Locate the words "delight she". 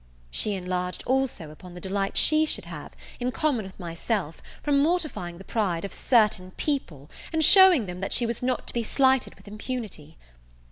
1.79-2.43